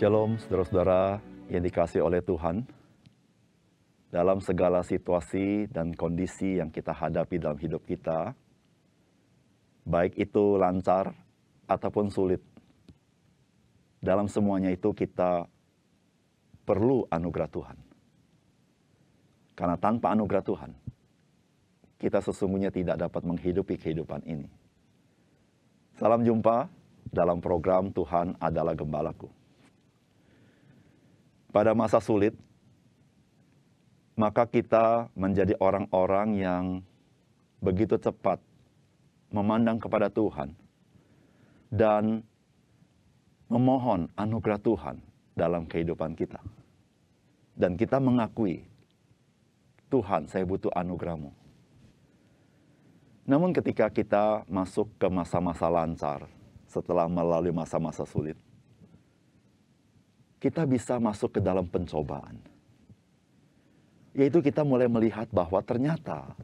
Shalom 0.00 0.40
saudara-saudara 0.40 1.20
yang 1.52 1.60
dikasih 1.60 2.00
oleh 2.00 2.24
Tuhan. 2.24 2.64
Dalam 4.08 4.40
segala 4.40 4.80
situasi 4.80 5.68
dan 5.68 5.92
kondisi 5.92 6.56
yang 6.56 6.72
kita 6.72 6.88
hadapi 6.88 7.36
dalam 7.36 7.60
hidup 7.60 7.84
kita, 7.84 8.32
baik 9.84 10.16
itu 10.16 10.56
lancar 10.56 11.12
ataupun 11.68 12.08
sulit, 12.08 12.40
dalam 14.00 14.24
semuanya 14.24 14.72
itu 14.72 14.88
kita 14.96 15.44
perlu 16.64 17.04
anugerah 17.12 17.50
Tuhan. 17.52 17.76
Karena 19.52 19.76
tanpa 19.76 20.16
anugerah 20.16 20.44
Tuhan, 20.48 20.72
kita 22.00 22.24
sesungguhnya 22.24 22.72
tidak 22.72 23.04
dapat 23.04 23.20
menghidupi 23.20 23.76
kehidupan 23.76 24.24
ini. 24.24 24.48
Salam 26.00 26.24
jumpa 26.24 26.72
dalam 27.12 27.36
program 27.44 27.92
Tuhan 27.92 28.40
adalah 28.40 28.72
Gembalaku. 28.72 29.39
Pada 31.50 31.74
masa 31.74 31.98
sulit, 31.98 32.34
maka 34.14 34.46
kita 34.46 35.10
menjadi 35.18 35.58
orang-orang 35.58 36.28
yang 36.38 36.64
begitu 37.58 37.98
cepat 37.98 38.38
memandang 39.30 39.78
kepada 39.78 40.10
Tuhan 40.10 40.54
dan 41.70 42.22
memohon 43.50 44.06
anugerah 44.14 44.60
Tuhan 44.62 44.96
dalam 45.34 45.66
kehidupan 45.66 46.14
kita. 46.14 46.38
Dan 47.54 47.74
kita 47.74 47.98
mengakui, 47.98 48.62
Tuhan 49.90 50.30
saya 50.30 50.46
butuh 50.46 50.70
anugerahmu. 50.70 51.34
Namun 53.26 53.50
ketika 53.54 53.90
kita 53.90 54.42
masuk 54.46 54.90
ke 54.98 55.06
masa-masa 55.06 55.66
lancar, 55.70 56.26
setelah 56.70 57.06
melalui 57.10 57.54
masa-masa 57.54 58.06
sulit, 58.06 58.38
kita 60.40 60.64
bisa 60.64 60.96
masuk 60.96 61.36
ke 61.36 61.40
dalam 61.44 61.68
pencobaan 61.68 62.40
yaitu 64.16 64.42
kita 64.42 64.66
mulai 64.66 64.90
melihat 64.90 65.30
bahwa 65.30 65.62
ternyata 65.62 66.34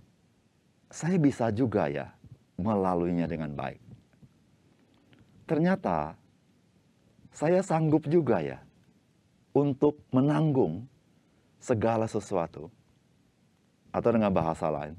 saya 0.87 1.19
bisa 1.19 1.51
juga 1.51 1.91
ya 1.91 2.15
melaluinya 2.57 3.27
dengan 3.27 3.53
baik. 3.53 3.83
Ternyata 5.47 6.15
saya 7.31 7.61
sanggup 7.63 8.07
juga 8.07 8.41
ya 8.43 8.59
untuk 9.53 10.01
menanggung 10.15 10.87
segala 11.61 12.07
sesuatu. 12.07 12.71
Atau 13.93 14.13
dengan 14.13 14.29
bahasa 14.29 14.69
lain, 14.69 14.93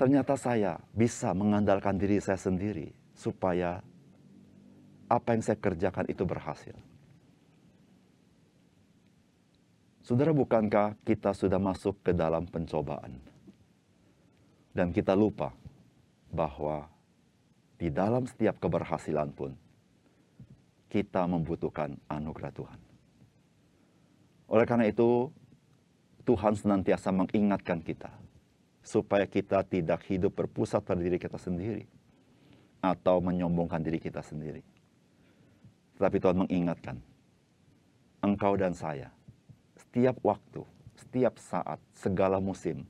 ternyata 0.00 0.40
saya 0.40 0.80
bisa 0.96 1.36
mengandalkan 1.36 2.00
diri 2.00 2.16
saya 2.16 2.40
sendiri 2.40 2.96
supaya 3.12 3.84
apa 5.08 5.34
yang 5.34 5.42
saya 5.42 5.56
kerjakan 5.56 6.06
itu 6.12 6.22
berhasil. 6.28 6.76
Saudara, 10.04 10.32
bukankah 10.32 10.96
kita 11.04 11.36
sudah 11.36 11.60
masuk 11.60 12.00
ke 12.00 12.16
dalam 12.16 12.48
pencobaan? 12.48 13.20
Dan 14.72 14.88
kita 14.88 15.12
lupa 15.12 15.52
bahwa 16.32 16.88
di 17.76 17.92
dalam 17.92 18.24
setiap 18.24 18.56
keberhasilan 18.56 19.28
pun, 19.36 19.52
kita 20.88 21.28
membutuhkan 21.28 21.92
anugerah 22.08 22.52
Tuhan. 22.56 22.80
Oleh 24.48 24.64
karena 24.64 24.88
itu, 24.88 25.28
Tuhan 26.24 26.56
senantiasa 26.56 27.12
mengingatkan 27.12 27.84
kita, 27.84 28.08
supaya 28.80 29.28
kita 29.28 29.60
tidak 29.68 30.08
hidup 30.08 30.32
berpusat 30.32 30.80
pada 30.80 31.04
diri 31.04 31.20
kita 31.20 31.36
sendiri, 31.36 31.84
atau 32.80 33.20
menyombongkan 33.20 33.84
diri 33.84 34.00
kita 34.00 34.24
sendiri. 34.24 34.64
Tetapi 35.98 36.16
Tuhan 36.22 36.38
mengingatkan, 36.46 36.96
engkau 38.22 38.54
dan 38.54 38.70
saya 38.70 39.10
setiap 39.74 40.14
waktu, 40.22 40.62
setiap 40.94 41.34
saat, 41.42 41.82
segala 41.90 42.38
musim, 42.38 42.86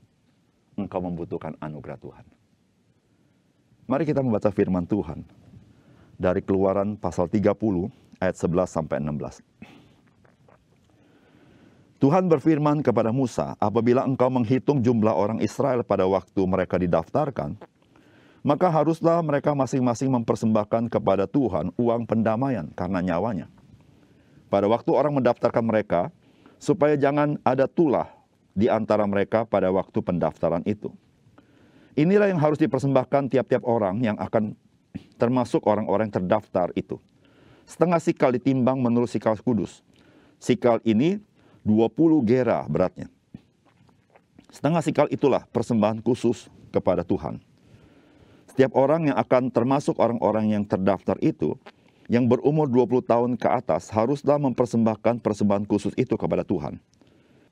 engkau 0.77 1.01
membutuhkan 1.01 1.57
anugerah 1.57 1.97
Tuhan. 1.97 2.25
Mari 3.89 4.05
kita 4.05 4.21
membaca 4.21 4.53
firman 4.53 4.85
Tuhan 4.85 5.25
dari 6.21 6.45
Keluaran 6.45 6.93
pasal 6.93 7.25
30 7.25 7.49
ayat 8.21 8.35
11 8.37 8.69
sampai 8.69 9.01
16. 9.01 9.41
Tuhan 11.99 12.31
berfirman 12.31 12.79
kepada 12.79 13.09
Musa, 13.11 13.57
apabila 13.59 14.05
engkau 14.05 14.31
menghitung 14.31 14.79
jumlah 14.79 15.11
orang 15.11 15.41
Israel 15.43 15.81
pada 15.83 16.07
waktu 16.07 16.45
mereka 16.47 16.79
didaftarkan, 16.79 17.59
maka 18.41 18.71
haruslah 18.71 19.19
mereka 19.19 19.51
masing-masing 19.51 20.07
mempersembahkan 20.11 20.87
kepada 20.87 21.27
Tuhan 21.27 21.75
uang 21.75 22.01
pendamaian 22.07 22.67
karena 22.73 22.99
nyawanya. 23.03 23.47
Pada 24.49 24.65
waktu 24.65 24.89
orang 24.95 25.13
mendaftarkan 25.19 25.61
mereka, 25.61 26.09
supaya 26.57 26.97
jangan 26.99 27.37
ada 27.45 27.69
tulah 27.69 28.09
di 28.57 28.67
antara 28.67 29.05
mereka 29.05 29.45
pada 29.45 29.69
waktu 29.71 29.99
pendaftaran 30.01 30.65
itu. 30.65 30.91
Inilah 31.99 32.31
yang 32.31 32.39
harus 32.39 32.57
dipersembahkan 32.59 33.31
tiap-tiap 33.31 33.63
orang 33.67 33.99
yang 33.99 34.17
akan 34.17 34.55
termasuk 35.19 35.63
orang-orang 35.67 36.07
yang 36.07 36.23
terdaftar 36.23 36.71
itu. 36.73 36.97
Setengah 37.67 37.99
sikal 38.01 38.33
ditimbang 38.33 38.79
menurut 38.79 39.11
sikal 39.11 39.35
kudus. 39.37 39.85
Sikal 40.39 40.79
ini 40.87 41.19
20 41.67 42.23
gera 42.23 42.63
beratnya. 42.65 43.11
Setengah 44.49 44.81
sikal 44.81 45.07
itulah 45.13 45.45
persembahan 45.51 46.01
khusus 46.01 46.49
kepada 46.73 47.05
Tuhan. 47.05 47.37
Setiap 48.59 48.75
orang 48.75 49.07
yang 49.07 49.15
akan 49.15 49.55
termasuk 49.55 49.95
orang-orang 50.03 50.51
yang 50.51 50.67
terdaftar 50.67 51.15
itu 51.23 51.55
yang 52.11 52.27
berumur 52.27 52.67
20 52.67 53.07
tahun 53.07 53.31
ke 53.39 53.47
atas 53.47 53.87
haruslah 53.87 54.35
mempersembahkan 54.35 55.23
persembahan 55.23 55.63
khusus 55.63 55.95
itu 55.95 56.19
kepada 56.19 56.43
Tuhan. 56.43 56.75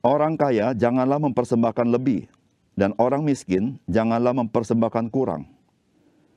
Orang 0.04 0.36
kaya 0.36 0.76
janganlah 0.76 1.16
mempersembahkan 1.16 1.88
lebih, 1.88 2.28
dan 2.76 2.92
orang 3.00 3.24
miskin 3.24 3.80
janganlah 3.88 4.36
mempersembahkan 4.36 5.08
kurang. 5.08 5.48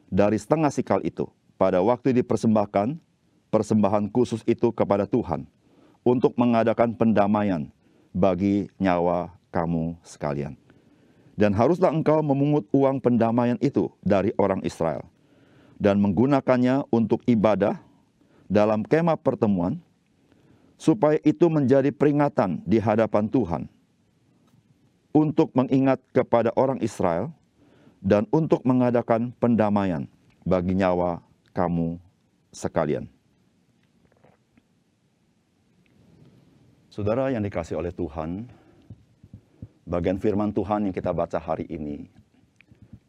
Dari 0.08 0.40
setengah 0.40 0.72
sikal 0.72 1.04
itu, 1.04 1.28
pada 1.60 1.84
waktu 1.84 2.24
dipersembahkan, 2.24 2.96
persembahan 3.52 4.08
khusus 4.08 4.40
itu 4.48 4.72
kepada 4.72 5.04
Tuhan, 5.04 5.52
untuk 6.08 6.32
mengadakan 6.40 6.96
pendamaian 6.96 7.68
bagi 8.16 8.72
nyawa 8.80 9.36
kamu 9.52 10.00
sekalian. 10.08 10.56
Dan 11.42 11.58
haruslah 11.58 11.90
engkau 11.90 12.22
memungut 12.22 12.70
uang 12.70 13.02
pendamaian 13.02 13.58
itu 13.66 13.90
dari 14.06 14.30
orang 14.38 14.62
Israel, 14.62 15.10
dan 15.82 15.98
menggunakannya 15.98 16.86
untuk 16.94 17.26
ibadah 17.26 17.82
dalam 18.46 18.86
kemah 18.86 19.18
pertemuan, 19.18 19.82
supaya 20.78 21.18
itu 21.26 21.50
menjadi 21.50 21.90
peringatan 21.90 22.62
di 22.62 22.78
hadapan 22.78 23.26
Tuhan 23.26 23.66
untuk 25.10 25.50
mengingat 25.58 25.98
kepada 26.14 26.54
orang 26.54 26.78
Israel 26.78 27.34
dan 28.06 28.30
untuk 28.30 28.62
mengadakan 28.62 29.34
pendamaian 29.42 30.06
bagi 30.46 30.78
nyawa 30.78 31.26
kamu 31.58 31.98
sekalian. 32.54 33.10
Saudara 36.94 37.34
yang 37.34 37.42
dikasih 37.42 37.82
oleh 37.82 37.90
Tuhan, 37.90 38.46
bagian 39.86 40.22
firman 40.22 40.54
Tuhan 40.54 40.90
yang 40.90 40.96
kita 40.96 41.12
baca 41.12 41.42
hari 41.42 41.66
ini 41.70 42.06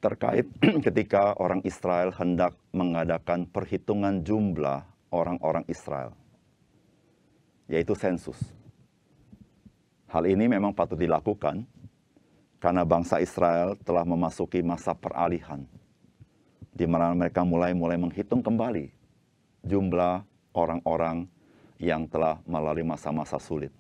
terkait 0.03 0.51
ketika 0.87 1.39
orang 1.39 1.63
Israel 1.63 2.11
hendak 2.11 2.59
mengadakan 2.75 3.47
perhitungan 3.47 4.27
jumlah 4.27 4.83
orang-orang 5.15 5.63
Israel, 5.71 6.11
yaitu 7.71 7.95
sensus. 7.95 8.37
Hal 10.11 10.29
ini 10.29 10.45
memang 10.51 10.75
patut 10.75 10.99
dilakukan 10.99 11.65
karena 12.59 12.83
bangsa 12.85 13.23
Israel 13.23 13.79
telah 13.81 14.03
memasuki 14.03 14.61
masa 14.61 14.93
peralihan, 14.93 15.63
di 16.75 16.85
mana 16.85 17.15
mereka 17.15 17.47
mulai-mulai 17.47 17.97
menghitung 17.97 18.43
kembali 18.43 18.91
jumlah 19.63 20.27
orang-orang 20.53 21.31
yang 21.79 22.11
telah 22.11 22.43
melalui 22.45 22.83
masa-masa 22.83 23.39
sulit. 23.39 23.71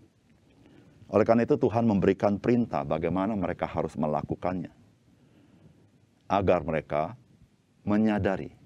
Oleh 1.12 1.29
karena 1.29 1.44
itu 1.44 1.61
Tuhan 1.61 1.85
memberikan 1.85 2.41
perintah 2.41 2.88
bagaimana 2.88 3.37
mereka 3.37 3.69
harus 3.69 3.93
melakukannya. 4.00 4.73
Agar 6.25 6.64
mereka 6.64 7.12
menyadari 7.85 8.56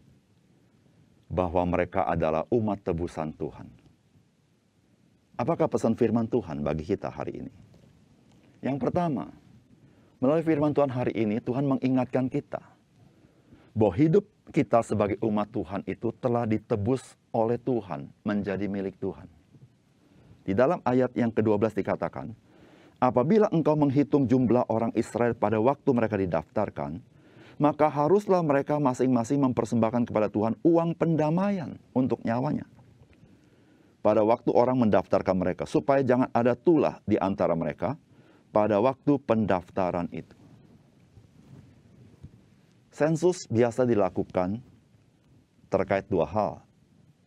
bahwa 1.26 1.66
mereka 1.66 2.06
adalah 2.06 2.46
umat 2.54 2.78
tebusan 2.86 3.34
Tuhan. 3.34 3.66
Apakah 5.34 5.66
pesan 5.66 5.98
firman 5.98 6.30
Tuhan 6.30 6.62
bagi 6.62 6.86
kita 6.86 7.10
hari 7.10 7.42
ini? 7.44 7.52
Yang 8.62 8.78
pertama, 8.78 9.34
melalui 10.22 10.46
firman 10.46 10.70
Tuhan 10.70 10.88
hari 10.88 11.12
ini, 11.18 11.42
Tuhan 11.42 11.66
mengingatkan 11.66 12.30
kita 12.30 12.62
bahwa 13.76 13.92
hidup 13.98 14.24
kita 14.54 14.80
sebagai 14.80 15.18
umat 15.20 15.50
Tuhan 15.52 15.82
itu 15.84 16.14
telah 16.22 16.48
ditebus 16.48 17.18
oleh 17.34 17.58
Tuhan 17.60 18.08
menjadi 18.24 18.64
milik 18.70 18.96
Tuhan. 18.96 19.35
Di 20.46 20.54
dalam 20.54 20.78
ayat 20.86 21.10
yang 21.18 21.34
ke-12 21.34 21.82
dikatakan, 21.82 22.30
apabila 23.02 23.50
engkau 23.50 23.74
menghitung 23.74 24.30
jumlah 24.30 24.70
orang 24.70 24.94
Israel 24.94 25.34
pada 25.34 25.58
waktu 25.58 25.90
mereka 25.90 26.14
didaftarkan, 26.14 27.02
maka 27.58 27.90
haruslah 27.90 28.46
mereka 28.46 28.78
masing-masing 28.78 29.42
mempersembahkan 29.42 30.06
kepada 30.06 30.30
Tuhan 30.30 30.54
uang 30.62 30.94
pendamaian 30.94 31.74
untuk 31.90 32.22
nyawanya. 32.22 32.70
pada 34.06 34.22
waktu 34.22 34.54
orang 34.54 34.86
mendaftarkan 34.86 35.34
mereka, 35.34 35.66
supaya 35.66 35.98
jangan 36.06 36.30
ada 36.30 36.54
tulah 36.54 37.02
di 37.02 37.18
antara 37.18 37.58
mereka 37.58 37.98
pada 38.54 38.78
waktu 38.78 39.18
pendaftaran 39.18 40.06
itu. 40.14 40.30
Sensus 42.94 43.50
biasa 43.50 43.82
dilakukan 43.82 44.62
terkait 45.66 46.06
dua 46.06 46.22
hal. 46.30 46.62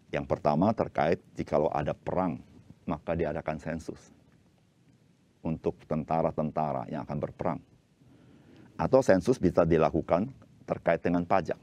Yang 0.07 0.25
pertama 0.31 0.71
terkait 0.71 1.19
jikalau 1.35 1.67
ada 1.67 1.91
perang, 1.91 2.39
maka 2.89 3.13
diadakan 3.13 3.61
sensus 3.61 4.09
untuk 5.45 5.77
tentara-tentara 5.85 6.89
yang 6.89 7.05
akan 7.05 7.17
berperang. 7.21 7.61
Atau 8.73 9.05
sensus 9.05 9.37
bisa 9.37 9.61
dilakukan 9.61 10.31
terkait 10.65 11.05
dengan 11.05 11.21
pajak. 11.21 11.59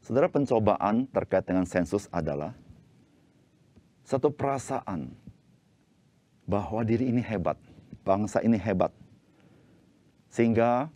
Saudara 0.00 0.30
pencobaan 0.32 1.04
terkait 1.12 1.44
dengan 1.44 1.68
sensus 1.68 2.08
adalah 2.08 2.56
satu 4.08 4.32
perasaan 4.32 5.12
bahwa 6.48 6.80
diri 6.80 7.12
ini 7.12 7.20
hebat, 7.20 7.60
bangsa 8.08 8.40
ini 8.40 8.56
hebat. 8.56 8.88
Sehingga 10.32 10.88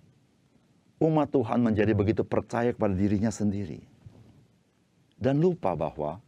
umat 0.97 1.29
Tuhan 1.29 1.61
menjadi 1.61 1.93
begitu 1.93 2.25
percaya 2.25 2.73
kepada 2.73 2.97
dirinya 2.97 3.29
sendiri. 3.29 3.85
Dan 5.21 5.45
lupa 5.45 5.77
bahwa 5.77 6.25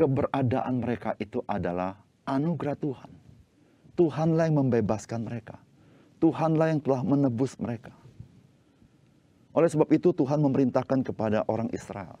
keberadaan 0.00 0.80
mereka 0.80 1.12
itu 1.20 1.44
adalah 1.44 2.00
anugerah 2.24 2.80
Tuhan. 2.80 3.12
Tuhanlah 4.00 4.48
yang 4.48 4.64
membebaskan 4.64 5.28
mereka. 5.28 5.60
Tuhanlah 6.24 6.72
yang 6.72 6.80
telah 6.80 7.04
menebus 7.04 7.60
mereka. 7.60 7.92
Oleh 9.52 9.68
sebab 9.68 9.92
itu 9.92 10.16
Tuhan 10.16 10.40
memerintahkan 10.40 11.04
kepada 11.04 11.44
orang 11.44 11.68
Israel 11.76 12.16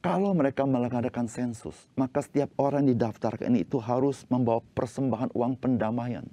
kalau 0.00 0.32
mereka 0.32 0.64
mengadakan 0.64 1.28
sensus, 1.28 1.76
maka 1.92 2.24
setiap 2.24 2.48
orang 2.56 2.88
yang 2.88 2.96
didaftarkan 2.96 3.52
itu 3.52 3.76
harus 3.76 4.24
membawa 4.32 4.64
persembahan 4.72 5.28
uang 5.36 5.60
pendamaian. 5.60 6.24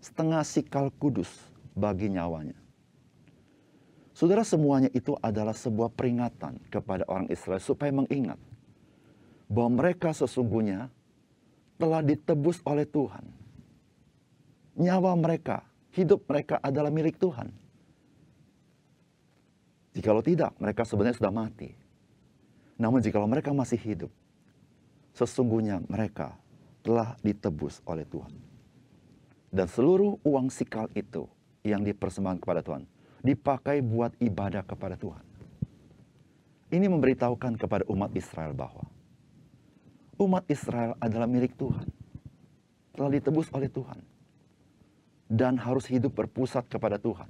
Setengah 0.00 0.40
sikal 0.40 0.88
kudus 0.96 1.28
bagi 1.76 2.08
nyawanya. 2.08 2.56
Saudara 4.16 4.48
semuanya 4.48 4.88
itu 4.96 5.12
adalah 5.20 5.52
sebuah 5.52 5.92
peringatan 5.92 6.56
kepada 6.72 7.04
orang 7.04 7.28
Israel 7.28 7.60
supaya 7.60 7.92
mengingat 7.92 8.40
bahwa 9.46 9.82
mereka 9.82 10.10
sesungguhnya 10.10 10.90
telah 11.78 12.02
ditebus 12.02 12.58
oleh 12.66 12.88
Tuhan. 12.88 13.24
Nyawa 14.76 15.16
mereka, 15.16 15.64
hidup 15.96 16.26
mereka 16.28 16.60
adalah 16.60 16.92
milik 16.92 17.16
Tuhan. 17.16 17.48
Jikalau 19.96 20.20
tidak, 20.20 20.52
mereka 20.60 20.84
sebenarnya 20.84 21.16
sudah 21.16 21.32
mati. 21.32 21.72
Namun 22.76 23.00
jika 23.00 23.16
mereka 23.24 23.56
masih 23.56 23.80
hidup, 23.80 24.12
sesungguhnya 25.16 25.80
mereka 25.88 26.36
telah 26.84 27.16
ditebus 27.24 27.80
oleh 27.88 28.04
Tuhan. 28.04 28.32
Dan 29.48 29.64
seluruh 29.72 30.20
uang 30.20 30.52
sikal 30.52 30.92
itu 30.92 31.24
yang 31.64 31.80
dipersembahkan 31.80 32.44
kepada 32.44 32.60
Tuhan, 32.60 32.84
dipakai 33.24 33.80
buat 33.80 34.12
ibadah 34.20 34.60
kepada 34.68 35.00
Tuhan. 35.00 35.24
Ini 36.68 36.92
memberitahukan 36.92 37.56
kepada 37.56 37.88
umat 37.88 38.12
Israel 38.12 38.52
bahwa 38.52 38.84
umat 40.20 40.44
Israel 40.48 40.96
adalah 41.00 41.28
milik 41.28 41.56
Tuhan. 41.56 41.88
Telah 42.96 43.10
ditebus 43.12 43.52
oleh 43.52 43.68
Tuhan. 43.68 44.00
Dan 45.26 45.58
harus 45.58 45.84
hidup 45.90 46.16
berpusat 46.16 46.70
kepada 46.70 46.96
Tuhan. 46.96 47.28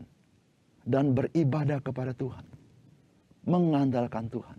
Dan 0.87 1.15
beribadah 1.17 1.83
kepada 1.83 2.15
Tuhan. 2.15 2.45
Mengandalkan 3.47 4.31
Tuhan. 4.31 4.59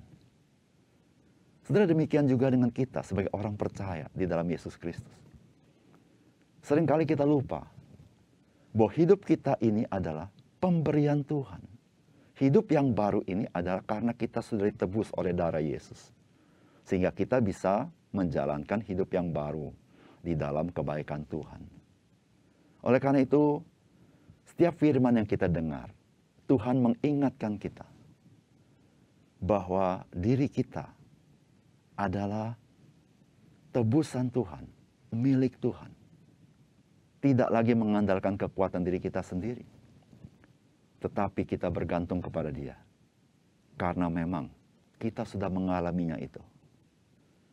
Saudara 1.68 1.83
demikian 1.83 2.24
juga 2.31 2.47
dengan 2.47 2.71
kita 2.71 3.03
sebagai 3.03 3.27
orang 3.35 3.59
percaya 3.59 4.07
di 4.15 4.24
dalam 4.24 4.47
Yesus 4.47 4.79
Kristus. 4.79 5.19
Seringkali 6.63 7.03
kita 7.03 7.27
lupa 7.27 7.68
bahwa 8.71 8.91
hidup 8.95 9.27
kita 9.27 9.59
ini 9.59 9.83
adalah 9.91 10.31
pemberian 10.63 11.27
Tuhan. 11.27 11.59
Hidup 12.39 12.71
yang 12.71 12.95
baru 12.95 13.19
ini 13.27 13.51
adalah 13.51 13.83
karena 13.83 14.15
kita 14.15 14.39
sudah 14.39 14.71
ditebus 14.71 15.12
oleh 15.19 15.35
darah 15.35 15.59
Yesus. 15.59 16.15
Sehingga 16.88 17.12
kita 17.12 17.44
bisa 17.44 17.91
menjalankan 18.12 18.83
hidup 18.83 19.12
yang 19.12 19.31
baru 19.31 19.71
di 20.24 20.33
dalam 20.36 20.71
kebaikan 20.71 21.24
Tuhan. 21.27 21.62
Oleh 22.83 23.00
karena 23.01 23.24
itu, 23.24 23.59
setiap 24.48 24.80
firman 24.80 25.19
yang 25.19 25.27
kita 25.27 25.48
dengar, 25.51 25.92
Tuhan 26.48 26.80
mengingatkan 26.80 27.59
kita 27.59 27.83
bahwa 29.44 30.07
diri 30.15 30.48
kita 30.48 30.88
adalah 32.00 32.56
tebusan 33.75 34.31
Tuhan, 34.31 34.63
milik 35.13 35.60
Tuhan. 35.60 35.92
Tidak 37.18 37.50
lagi 37.50 37.74
mengandalkan 37.74 38.38
kekuatan 38.39 38.86
diri 38.86 39.01
kita 39.01 39.19
sendiri. 39.25 39.65
Tetapi 41.01 41.44
kita 41.44 41.68
bergantung 41.68 42.24
kepada 42.24 42.53
dia. 42.53 42.77
Karena 43.77 44.10
memang 44.10 44.50
kita 44.98 45.25
sudah 45.25 45.50
mengalaminya 45.50 46.18
itu. 46.18 46.42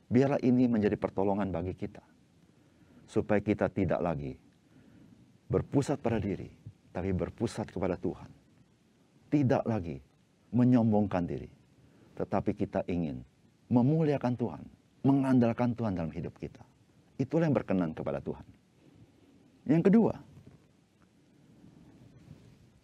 Biarlah 0.08 0.40
ini 0.44 0.68
menjadi 0.68 0.96
pertolongan 0.98 1.48
bagi 1.50 1.74
kita. 1.74 2.02
Supaya 3.04 3.40
kita 3.40 3.68
tidak 3.68 4.00
lagi 4.00 4.32
berpusat 5.48 6.00
pada 6.00 6.18
diri, 6.18 6.48
tapi 6.90 7.12
berpusat 7.12 7.68
kepada 7.68 7.94
Tuhan. 8.00 8.30
Tidak 9.30 9.62
lagi 9.66 9.98
menyombongkan 10.54 11.26
diri, 11.26 11.50
tetapi 12.14 12.54
kita 12.54 12.86
ingin 12.86 13.22
memuliakan 13.70 14.34
Tuhan, 14.38 14.62
mengandalkan 15.02 15.74
Tuhan 15.74 15.98
dalam 15.98 16.14
hidup 16.14 16.34
kita. 16.38 16.62
Itulah 17.18 17.50
yang 17.50 17.56
berkenan 17.56 17.90
kepada 17.94 18.22
Tuhan. 18.22 18.46
Yang 19.66 19.90
kedua, 19.90 20.14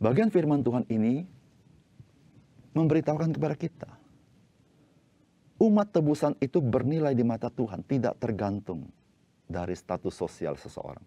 bagian 0.02 0.30
firman 0.32 0.62
Tuhan 0.62 0.84
ini 0.90 1.22
memberitahukan 2.74 3.30
kepada 3.34 3.54
kita. 3.58 3.90
Umat 5.60 5.92
tebusan 5.92 6.40
itu 6.40 6.56
bernilai 6.64 7.12
di 7.12 7.20
mata 7.20 7.52
Tuhan 7.52 7.84
tidak 7.84 8.16
tergantung 8.16 8.88
dari 9.44 9.76
status 9.76 10.16
sosial 10.16 10.56
seseorang. 10.56 11.04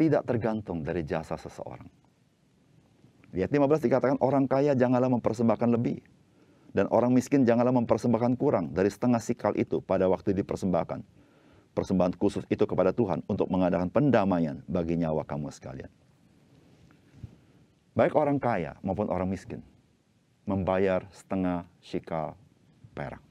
Tidak 0.00 0.24
tergantung 0.24 0.80
dari 0.80 1.04
jasa 1.04 1.36
seseorang. 1.36 1.84
Di 3.28 3.44
ayat 3.44 3.52
15 3.52 3.84
dikatakan 3.84 4.18
orang 4.24 4.48
kaya 4.48 4.72
janganlah 4.72 5.12
mempersembahkan 5.12 5.70
lebih 5.76 6.00
dan 6.72 6.88
orang 6.88 7.12
miskin 7.12 7.44
janganlah 7.44 7.76
mempersembahkan 7.84 8.32
kurang 8.40 8.72
dari 8.72 8.88
setengah 8.88 9.20
sikal 9.20 9.52
itu 9.60 9.84
pada 9.84 10.08
waktu 10.08 10.32
dipersembahkan. 10.32 11.04
Persembahan 11.76 12.16
khusus 12.16 12.44
itu 12.48 12.64
kepada 12.64 12.96
Tuhan 12.96 13.24
untuk 13.28 13.48
mengadakan 13.52 13.92
pendamaian 13.92 14.64
bagi 14.64 14.96
nyawa 14.96 15.24
kamu 15.28 15.52
sekalian. 15.52 15.92
Baik 17.92 18.16
orang 18.16 18.40
kaya 18.40 18.76
maupun 18.80 19.12
orang 19.12 19.28
miskin 19.28 19.60
membayar 20.48 21.04
setengah 21.12 21.68
sikal 21.84 22.40
perak. 22.92 23.22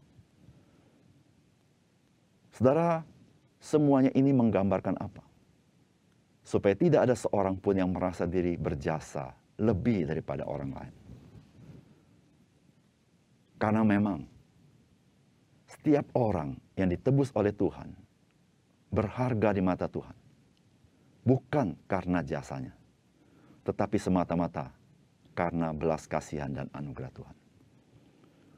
Saudara, 2.52 3.02
semuanya 3.58 4.12
ini 4.14 4.30
menggambarkan 4.36 5.00
apa? 5.00 5.24
Supaya 6.46 6.76
tidak 6.76 7.10
ada 7.10 7.16
seorang 7.16 7.58
pun 7.58 7.78
yang 7.78 7.90
merasa 7.94 8.28
diri 8.28 8.58
berjasa 8.60 9.32
lebih 9.62 10.10
daripada 10.10 10.46
orang 10.46 10.72
lain. 10.74 10.96
Karena 13.62 13.86
memang 13.86 14.26
setiap 15.70 16.10
orang 16.18 16.58
yang 16.76 16.90
ditebus 16.90 17.30
oleh 17.38 17.54
Tuhan 17.54 17.94
berharga 18.92 19.50
di 19.56 19.62
mata 19.64 19.88
Tuhan. 19.88 20.18
Bukan 21.22 21.78
karena 21.86 22.26
jasanya, 22.26 22.74
tetapi 23.62 23.98
semata-mata 24.02 24.74
karena 25.38 25.70
belas 25.72 26.10
kasihan 26.10 26.50
dan 26.50 26.68
anugerah 26.74 27.14
Tuhan. 27.14 27.41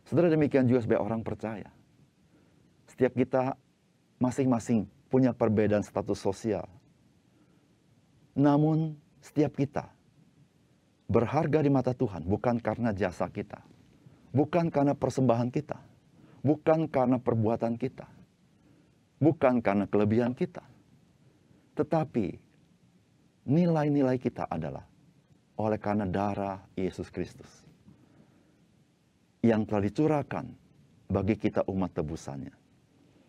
Saudara 0.03 0.27
demikian 0.27 0.67
juga 0.67 0.83
sebagai 0.83 1.03
orang 1.03 1.23
percaya. 1.23 1.71
Setiap 2.87 3.15
kita 3.15 3.55
masing-masing 4.19 4.85
punya 5.07 5.31
perbedaan 5.31 5.83
status 5.83 6.19
sosial. 6.19 6.67
Namun 8.35 8.97
setiap 9.23 9.55
kita 9.55 9.87
berharga 11.07 11.61
di 11.63 11.71
mata 11.71 11.93
Tuhan 11.93 12.25
bukan 12.25 12.57
karena 12.59 12.91
jasa 12.91 13.29
kita, 13.29 13.61
Bukan 14.33 14.73
karena 14.73 14.97
persembahan 14.97 15.53
kita. 15.53 15.77
Bukan 16.41 16.89
karena 16.89 17.21
perbuatan 17.21 17.77
kita. 17.77 18.09
Bukan 19.21 19.61
karena 19.61 19.85
kelebihan 19.85 20.33
kita. 20.33 20.65
Tetapi 21.77 22.33
nilai-nilai 23.45 24.17
kita 24.17 24.49
adalah 24.49 24.83
oleh 25.53 25.77
karena 25.77 26.09
darah 26.09 26.65
Yesus 26.73 27.13
Kristus. 27.13 27.47
Yang 29.43 29.61
telah 29.67 29.83
dicurahkan 29.83 30.45
bagi 31.11 31.35
kita 31.35 31.67
umat 31.67 31.91
tebusannya. 31.91 32.55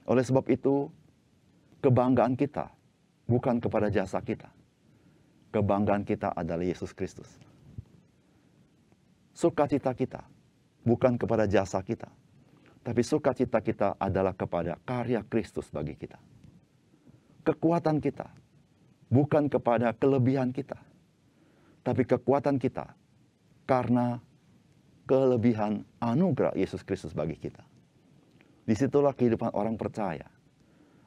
Oleh 0.06 0.22
sebab 0.22 0.46
itu, 0.46 0.86
kebanggaan 1.82 2.38
kita 2.38 2.70
bukan 3.26 3.58
kepada 3.58 3.90
jasa 3.90 4.22
kita. 4.22 4.48
Kebanggaan 5.50 6.06
kita 6.06 6.30
adalah 6.32 6.62
Yesus 6.62 6.94
Kristus. 6.94 7.28
Sukacita 9.34 9.90
kita 9.92 10.22
bukan 10.86 11.18
kepada 11.18 11.50
jasa 11.50 11.82
kita, 11.82 12.06
Tapi 12.84 13.00
sukacita 13.00 13.64
kita 13.64 13.96
adalah 13.96 14.36
kepada 14.36 14.76
karya 14.84 15.24
Kristus 15.24 15.72
bagi 15.72 15.96
kita. 15.96 16.20
Kekuatan 17.40 17.96
kita 17.96 18.28
bukan 19.08 19.48
kepada 19.48 19.96
kelebihan 19.96 20.52
kita, 20.52 20.76
tapi 21.80 22.04
kekuatan 22.04 22.60
kita 22.60 22.92
karena 23.64 24.20
kelebihan 25.04 25.84
anugerah 26.00 26.56
Yesus 26.56 26.80
Kristus 26.84 27.12
bagi 27.12 27.36
kita. 27.36 27.62
Di 28.64 28.72
situlah 28.72 29.12
kehidupan 29.12 29.52
orang 29.52 29.76
percaya 29.76 30.24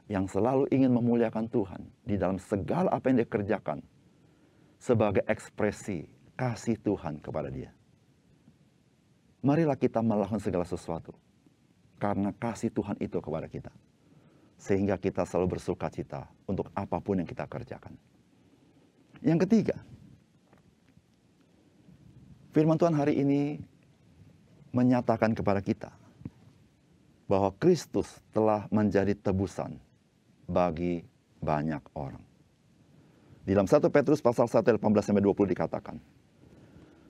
yang 0.07 0.29
selalu 0.29 0.69
ingin 0.71 0.93
memuliakan 0.93 1.49
Tuhan 1.49 1.81
di 2.05 2.15
dalam 2.15 2.37
segala 2.37 2.93
apa 2.93 3.09
yang 3.09 3.25
dia 3.25 3.29
kerjakan 3.29 3.81
sebagai 4.77 5.25
ekspresi 5.25 6.05
kasih 6.37 6.77
Tuhan 6.79 7.17
kepada 7.19 7.49
dia. 7.49 7.73
Marilah 9.41 9.75
kita 9.77 10.05
melakukan 10.05 10.41
segala 10.41 10.65
sesuatu 10.65 11.13
karena 11.97 12.29
kasih 12.37 12.69
Tuhan 12.69 12.97
itu 13.01 13.17
kepada 13.17 13.49
kita. 13.49 13.73
Sehingga 14.57 14.97
kita 14.97 15.21
selalu 15.21 15.57
bersuka 15.57 15.85
cita 15.89 16.25
untuk 16.49 16.69
apa 16.73 16.97
pun 16.97 17.21
yang 17.21 17.29
kita 17.29 17.45
kerjakan. 17.45 17.93
Yang 19.21 19.45
ketiga, 19.45 19.77
firman 22.53 22.77
Tuhan 22.77 22.97
hari 22.97 23.21
ini 23.21 23.61
menyatakan 24.77 25.33
kepada 25.33 25.57
kita 25.65 25.89
bahwa 27.25 27.49
Kristus 27.57 28.21
telah 28.29 28.69
menjadi 28.69 29.17
tebusan 29.17 29.81
bagi 30.45 31.01
banyak 31.41 31.81
orang. 31.97 32.23
Di 33.43 33.57
dalam 33.57 33.65
1 33.65 33.81
Petrus 33.89 34.21
pasal 34.21 34.45
1 34.45 34.77
18 34.77 34.79
sampai 35.01 35.23
20 35.23 35.53
dikatakan, 35.57 35.97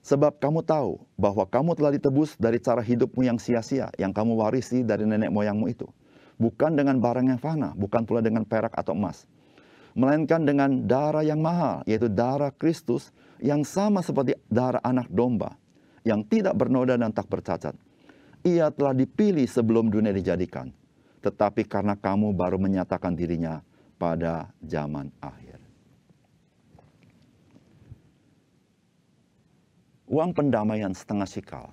Sebab 0.07 0.39
kamu 0.39 0.63
tahu 0.63 1.03
bahwa 1.19 1.43
kamu 1.43 1.75
telah 1.75 1.91
ditebus 1.91 2.39
dari 2.39 2.63
cara 2.63 2.79
hidupmu 2.79 3.27
yang 3.27 3.35
sia-sia 3.35 3.91
yang 3.99 4.15
kamu 4.15 4.39
warisi 4.39 4.79
dari 4.79 5.03
nenek 5.03 5.27
moyangmu 5.27 5.67
itu. 5.67 5.83
Bukan 6.39 6.77
dengan 6.79 7.01
barang 7.01 7.27
yang 7.27 7.41
fana, 7.41 7.75
bukan 7.75 8.07
pula 8.07 8.23
dengan 8.23 8.47
perak 8.47 8.71
atau 8.77 8.95
emas. 8.95 9.27
Melainkan 9.97 10.45
dengan 10.45 10.85
darah 10.85 11.25
yang 11.25 11.41
mahal, 11.41 11.81
yaitu 11.89 12.07
darah 12.07 12.53
Kristus 12.53 13.09
yang 13.41 13.65
sama 13.65 13.99
seperti 14.05 14.37
darah 14.47 14.79
anak 14.85 15.09
domba 15.09 15.57
yang 16.07 16.23
tidak 16.23 16.55
bernoda 16.55 16.95
dan 16.95 17.11
tak 17.11 17.27
bercacat. 17.27 17.75
Ia 18.47 18.71
telah 18.71 18.95
dipilih 18.95 19.43
sebelum 19.43 19.91
dunia 19.91 20.15
dijadikan, 20.15 20.71
tetapi 21.19 21.67
karena 21.67 21.99
kamu 21.99 22.31
baru 22.31 22.55
menyatakan 22.55 23.11
dirinya 23.11 23.59
pada 23.99 24.47
zaman 24.63 25.11
akhir. 25.19 25.59
Uang 30.07 30.31
pendamaian 30.31 30.95
setengah 30.95 31.27
sikal 31.27 31.67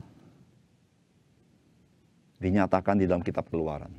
dinyatakan 2.43 2.99
di 2.99 3.07
dalam 3.07 3.23
kitab 3.23 3.47
keluaran 3.47 3.95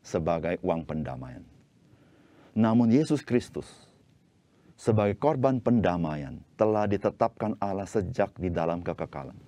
sebagai 0.00 0.56
uang 0.64 0.88
pendamaian. 0.88 1.44
Namun 2.56 2.88
Yesus 2.88 3.20
Kristus 3.20 3.68
sebagai 4.82 5.14
korban 5.14 5.62
pendamaian 5.62 6.42
telah 6.58 6.90
ditetapkan 6.90 7.54
Allah 7.62 7.86
sejak 7.86 8.34
di 8.34 8.50
dalam 8.50 8.82
kekekalan. 8.82 9.38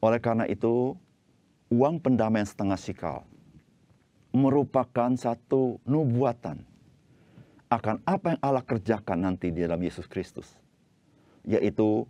Oleh 0.00 0.16
karena 0.24 0.48
itu, 0.48 0.96
uang 1.68 2.00
pendamaian 2.00 2.48
setengah 2.48 2.80
sikal 2.80 3.28
merupakan 4.32 5.12
satu 5.20 5.84
nubuatan 5.84 6.64
akan 7.68 8.00
apa 8.08 8.34
yang 8.34 8.40
Allah 8.40 8.64
kerjakan 8.64 9.20
nanti 9.20 9.52
di 9.52 9.60
dalam 9.60 9.84
Yesus 9.84 10.08
Kristus, 10.08 10.48
yaitu 11.44 12.08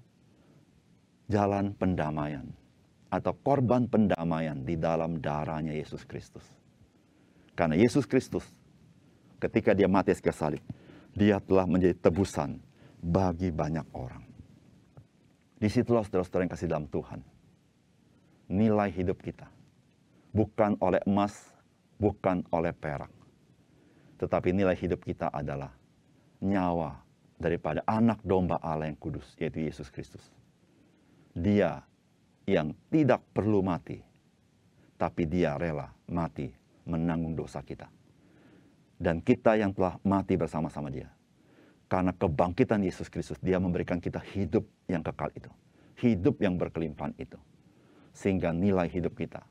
jalan 1.26 1.74
pendamaian 1.74 2.46
atau 3.10 3.34
korban 3.34 3.90
pendamaian 3.90 4.62
di 4.62 4.78
dalam 4.78 5.18
darahnya 5.18 5.74
Yesus 5.74 6.06
Kristus. 6.06 6.46
Karena 7.58 7.74
Yesus 7.74 8.06
Kristus 8.06 8.46
ketika 9.42 9.74
dia 9.74 9.90
mati 9.90 10.14
sebagai 10.14 10.34
salib, 10.34 10.62
dia 11.14 11.38
telah 11.38 11.64
menjadi 11.64 11.94
tebusan 12.02 12.58
bagi 12.98 13.54
banyak 13.54 13.86
orang. 13.94 14.22
Di 15.56 15.70
situlah 15.70 16.02
saudara-saudara 16.02 16.44
yang 16.44 16.52
kasih 16.52 16.68
dalam 16.68 16.86
Tuhan. 16.90 17.22
Nilai 18.50 18.90
hidup 18.92 19.22
kita. 19.22 19.48
Bukan 20.34 20.76
oleh 20.82 21.00
emas, 21.06 21.32
bukan 21.96 22.42
oleh 22.50 22.74
perak. 22.74 23.08
Tetapi 24.18 24.50
nilai 24.50 24.74
hidup 24.74 25.00
kita 25.06 25.30
adalah 25.30 25.70
nyawa 26.42 26.98
daripada 27.38 27.80
anak 27.86 28.20
domba 28.26 28.58
Allah 28.60 28.90
yang 28.90 28.98
kudus, 28.98 29.24
yaitu 29.38 29.64
Yesus 29.64 29.88
Kristus. 29.88 30.28
Dia 31.32 31.82
yang 32.44 32.76
tidak 32.92 33.24
perlu 33.32 33.64
mati, 33.64 34.02
tapi 35.00 35.24
dia 35.24 35.56
rela 35.56 35.88
mati 36.10 36.50
menanggung 36.84 37.32
dosa 37.32 37.64
kita. 37.64 37.88
Dan 38.94 39.20
kita 39.20 39.58
yang 39.58 39.74
telah 39.74 39.98
mati 40.06 40.38
bersama-sama 40.38 40.88
dia. 40.88 41.10
Karena 41.90 42.14
kebangkitan 42.14 42.80
Yesus 42.80 43.10
Kristus, 43.10 43.36
dia 43.42 43.60
memberikan 43.60 44.00
kita 44.00 44.22
hidup 44.32 44.64
yang 44.88 45.04
kekal 45.04 45.30
itu. 45.34 45.50
Hidup 46.00 46.40
yang 46.40 46.56
berkelimpahan 46.58 47.14
itu. 47.20 47.36
Sehingga 48.14 48.54
nilai 48.54 48.86
hidup 48.88 49.14
kita 49.18 49.42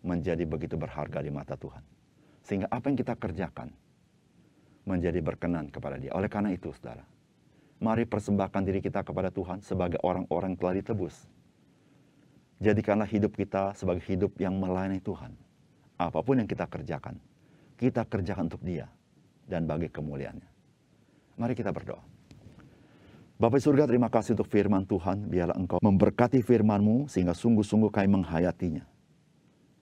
menjadi 0.00 0.42
begitu 0.48 0.74
berharga 0.80 1.20
di 1.20 1.30
mata 1.30 1.54
Tuhan. 1.54 1.84
Sehingga 2.42 2.68
apa 2.72 2.88
yang 2.88 2.98
kita 2.98 3.14
kerjakan 3.16 3.68
menjadi 4.86 5.18
berkenan 5.20 5.68
kepada 5.68 5.98
dia. 5.98 6.14
Oleh 6.14 6.30
karena 6.30 6.54
itu, 6.54 6.70
saudara, 6.72 7.02
Mari 7.76 8.08
persembahkan 8.08 8.64
diri 8.64 8.80
kita 8.80 9.04
kepada 9.04 9.28
Tuhan 9.28 9.60
sebagai 9.60 10.00
orang-orang 10.00 10.56
yang 10.56 10.60
telah 10.64 10.74
ditebus. 10.80 11.28
Jadikanlah 12.56 13.04
hidup 13.04 13.36
kita 13.36 13.76
sebagai 13.76 14.00
hidup 14.08 14.32
yang 14.40 14.56
melayani 14.56 14.96
Tuhan. 15.04 15.36
Apa 16.00 16.24
pun 16.24 16.40
yang 16.40 16.48
kita 16.48 16.64
kerjakan, 16.64 17.20
kita 17.76 18.08
kerjakan 18.08 18.48
untuk 18.48 18.64
dia 18.64 18.88
dan 19.44 19.68
bagi 19.68 19.92
kemuliaannya. 19.92 20.50
Mari 21.36 21.52
kita 21.52 21.70
berdoa. 21.70 22.00
Bapak 23.36 23.60
surga 23.60 23.84
terima 23.84 24.08
kasih 24.08 24.32
untuk 24.32 24.48
firman 24.48 24.88
Tuhan. 24.88 25.28
Biarlah 25.28 25.60
engkau 25.60 25.76
memberkati 25.84 26.40
firmanmu 26.40 27.12
sehingga 27.12 27.36
sungguh-sungguh 27.36 27.92
kami 27.92 28.08
menghayatinya. 28.08 28.88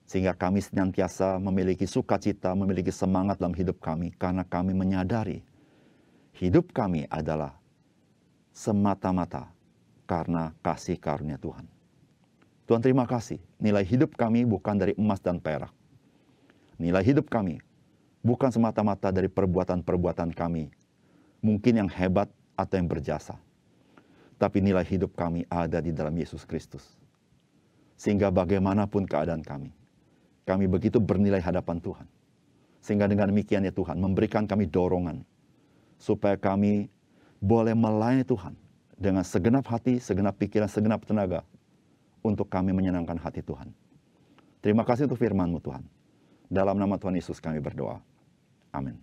Sehingga 0.03 0.35
kami 0.35 0.59
senantiasa 0.59 1.39
memiliki 1.39 1.87
sukacita, 1.87 2.51
memiliki 2.51 2.91
semangat 2.91 3.39
dalam 3.39 3.55
hidup 3.55 3.79
kami. 3.79 4.11
Karena 4.19 4.43
kami 4.43 4.75
menyadari 4.75 5.39
hidup 6.35 6.75
kami 6.75 7.07
adalah 7.07 7.55
semata-mata 8.51 9.47
karena 10.03 10.51
kasih 10.59 10.99
karunia 10.99 11.39
Tuhan. 11.39 11.63
Tuhan 12.67 12.83
terima 12.83 13.07
kasih, 13.07 13.39
nilai 13.55 13.87
hidup 13.87 14.19
kami 14.19 14.43
bukan 14.43 14.75
dari 14.75 14.93
emas 14.99 15.23
dan 15.23 15.39
perak. 15.39 15.71
Nilai 16.75 17.07
hidup 17.07 17.31
kami 17.31 17.63
bukan 18.25 18.49
semata-mata 18.49 19.13
dari 19.13 19.29
perbuatan-perbuatan 19.29 20.33
kami, 20.33 20.73
mungkin 21.45 21.85
yang 21.85 21.89
hebat 21.93 22.25
atau 22.57 22.73
yang 22.81 22.89
berjasa. 22.89 23.37
Tapi 24.41 24.65
nilai 24.65 24.81
hidup 24.81 25.13
kami 25.13 25.45
ada 25.45 25.77
di 25.77 25.93
dalam 25.93 26.11
Yesus 26.17 26.41
Kristus. 26.43 26.97
Sehingga 27.95 28.33
bagaimanapun 28.33 29.05
keadaan 29.05 29.45
kami, 29.45 29.71
kami 30.43 30.65
begitu 30.65 30.97
bernilai 30.97 31.39
hadapan 31.39 31.77
Tuhan. 31.79 32.07
Sehingga 32.81 33.05
dengan 33.05 33.29
demikian 33.29 33.63
ya 33.63 33.71
Tuhan 33.71 33.95
memberikan 34.01 34.49
kami 34.49 34.67
dorongan 34.67 35.23
supaya 35.95 36.35
kami 36.35 36.91
boleh 37.39 37.71
melayani 37.77 38.27
Tuhan 38.27 38.53
dengan 38.99 39.23
segenap 39.23 39.63
hati, 39.69 40.01
segenap 40.01 40.35
pikiran, 40.35 40.67
segenap 40.67 41.05
tenaga 41.07 41.45
untuk 42.25 42.49
kami 42.51 42.73
menyenangkan 42.73 43.21
hati 43.21 43.45
Tuhan. 43.45 43.71
Terima 44.59 44.81
kasih 44.81 45.05
untuk 45.05 45.21
firman-Mu 45.21 45.61
Tuhan. 45.61 45.85
Dalam 46.49 46.77
nama 46.77 46.97
Tuhan 46.97 47.15
Yesus 47.15 47.37
kami 47.37 47.61
berdoa. 47.61 48.01
Amen. 48.75 48.99